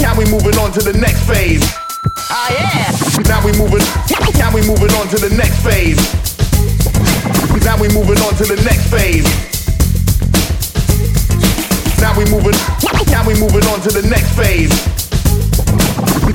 [0.00, 1.62] now we moving on to the next phase.
[2.30, 2.90] Oh yeah.
[3.26, 3.82] Now we moving,
[4.38, 5.98] now we moving on to the next phase.
[7.64, 9.26] Now we moving on to the next phase.
[12.00, 12.56] Now we moving,
[13.10, 14.72] now we moving on to the next phase.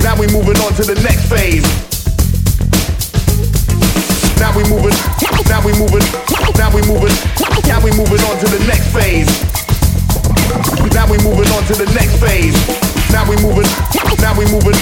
[0.04, 1.64] Now we moving on to the next phase.
[4.38, 4.94] Now we moving,
[5.48, 6.04] now we moving,
[6.60, 7.14] now we moving,
[7.66, 9.30] now we moving on to the next phase.
[10.92, 12.93] Now we moving on to the next phase.
[13.14, 13.70] Now we moving,
[14.18, 14.74] now we moving,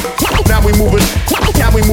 [0.48, 1.04] now we moving,
[1.60, 1.91] now we moving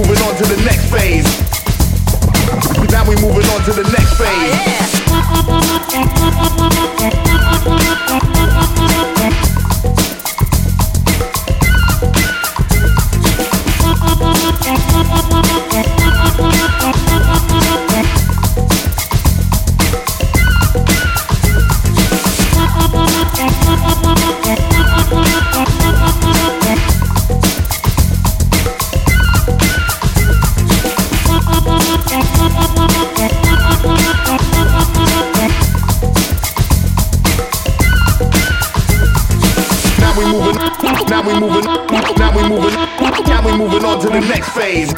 [41.20, 44.94] now we moving, now we moving, now we moving on to the next phase.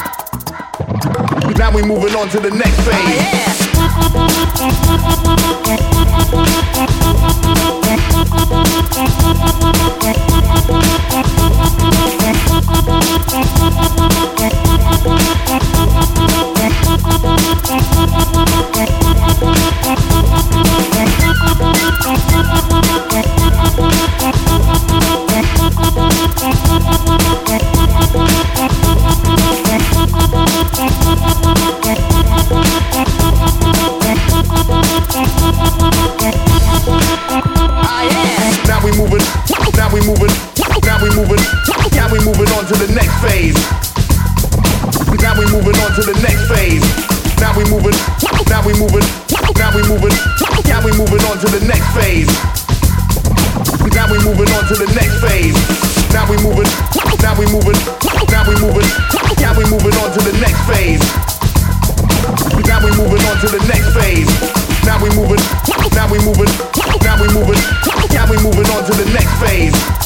[1.58, 3.61] Now we moving on to the next phase.
[45.92, 46.84] On to the next phase.
[47.36, 47.92] Now we moving,
[48.48, 49.04] now we moving,
[49.60, 50.14] now we moving,
[50.64, 52.28] now we moving on to the next phase.
[53.92, 55.52] Now we moving on to the next phase.
[56.12, 56.64] Now we moving,
[57.20, 57.76] now we moving,
[58.32, 58.88] now we moving,
[59.36, 61.02] now we moving on to the next phase.
[62.64, 64.32] Now we moving on to the next phase.
[64.88, 65.42] Now we moving,
[65.92, 66.52] now we moving,
[67.04, 67.60] now we moving,
[68.16, 70.01] now we moving on to the next phase.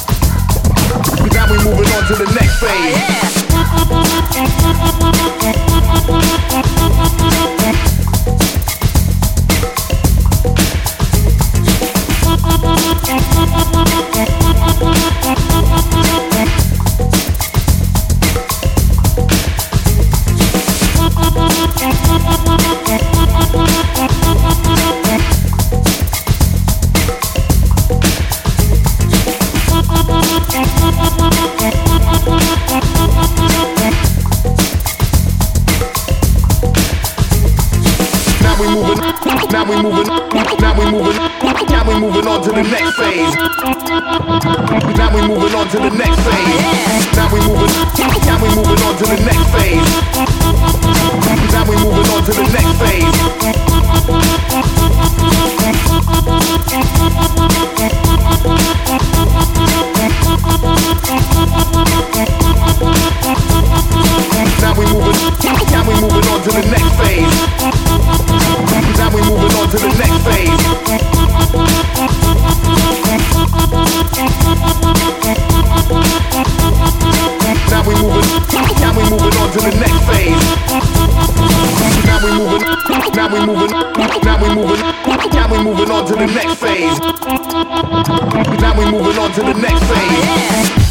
[39.66, 40.06] Now we moving,
[40.60, 41.16] now we moving,
[41.66, 43.34] now we moving on to the next phase.
[44.94, 47.16] Now we moving on to the next phase.
[47.16, 47.74] Now we moving,
[48.22, 49.82] now we moving on to the next phase.
[51.50, 53.10] Now we moving on to the next phase.
[64.62, 65.18] Now we moving,
[65.72, 67.25] now we moving on to the next phase.
[69.66, 71.66] To the next phase.
[77.68, 78.26] Now we moving,
[78.80, 80.42] now we moving on to the next phase.
[82.06, 82.62] Now we moving,
[83.12, 83.70] now we moving,
[84.22, 84.80] now we moving,
[85.32, 86.98] now we moving on to the next phase.
[88.60, 90.85] Now we moving on to the next phase.